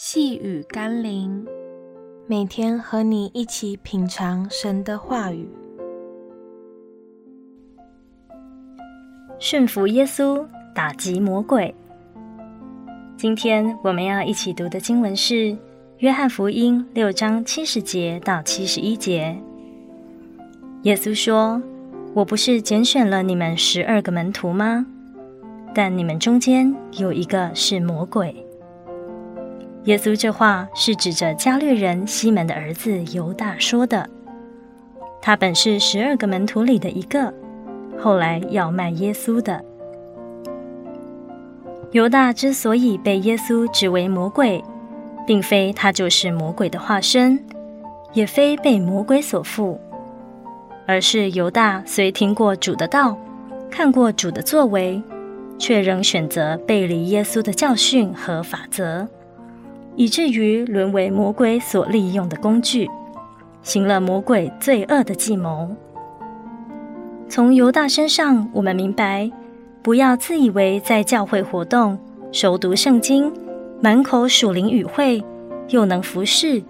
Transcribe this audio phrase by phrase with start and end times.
[0.00, 1.44] 细雨甘霖，
[2.28, 5.50] 每天和你一起品尝神的话语，
[9.40, 11.74] 顺服耶稣，打击魔鬼。
[13.16, 15.34] 今天我们要一起读的经文是
[15.98, 19.36] 《约翰福音》六章七十节到七十一节。
[20.82, 21.60] 耶稣说
[22.14, 24.86] ：“我不是拣选了你们十二个门徒吗？
[25.74, 28.32] 但你们中间有一个是魔鬼。”
[29.84, 34.08] 耶稣这话是指着加略人西门的儿子犹大说的。
[35.20, 37.32] 他本是十二个门徒里的一个，
[37.98, 39.64] 后来要卖耶稣的。
[41.92, 44.62] 犹大之所以被耶稣指为魔鬼，
[45.26, 47.42] 并非他就是魔鬼的化身，
[48.12, 49.80] 也非被魔鬼所附，
[50.86, 53.16] 而是犹大虽听过主的道，
[53.70, 55.02] 看过主的作为，
[55.58, 59.08] 却仍选择背离耶稣的教训和法则。
[59.98, 62.88] 以至于沦为魔鬼所利用的工具，
[63.64, 65.68] 行了魔鬼罪恶的计谋。
[67.28, 69.28] 从犹大身上，我们明白，
[69.82, 71.98] 不要自以为在教会活动、
[72.30, 73.32] 熟读圣经、
[73.80, 75.20] 满口属灵语汇，
[75.70, 76.62] 又能服侍，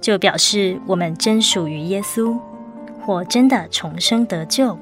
[0.00, 2.38] 就表示我们真属于耶稣，
[3.04, 4.78] 或真的重生得救。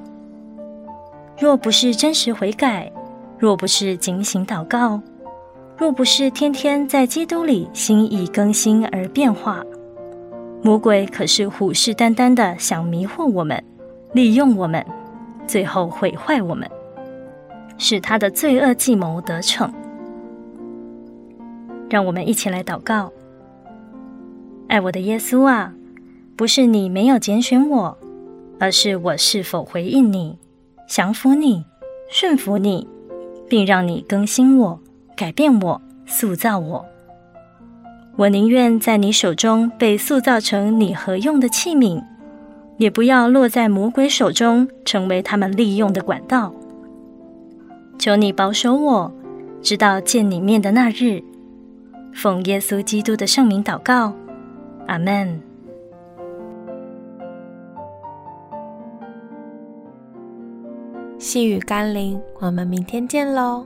[1.39, 2.91] 若不是真实悔改，
[3.39, 5.01] 若不是警醒祷告，
[5.77, 9.63] 若不是天天在基督里心意更新而变化，
[10.63, 13.63] 魔鬼可是虎视眈眈的想迷惑我们，
[14.11, 14.83] 利用我们，
[15.45, 16.67] 最后毁坏我们，
[17.77, 19.71] 使他的罪恶计谋得逞。
[21.91, 23.13] 让我们一起来祷告：
[24.67, 25.71] 爱我的耶稣啊，
[26.35, 27.95] 不是你没有拣选我，
[28.59, 30.39] 而是我是否回应你，
[30.89, 31.63] 降服你，
[32.09, 32.87] 顺服你，
[33.47, 34.79] 并让你更新我。
[35.17, 36.85] 改变我，塑造我。
[38.17, 42.03] 我宁愿在你手中被塑造成你合用的器皿，
[42.77, 46.53] 也不要落在魔鬼手中，成为他们利用的管道。
[47.97, 49.11] 求你保守我，
[49.59, 51.23] 直到见你面的那日。
[52.13, 54.13] 奉耶稣基督的圣名祷告，
[54.85, 55.41] 阿门。
[61.17, 63.65] 细雨甘霖，我们明天见喽。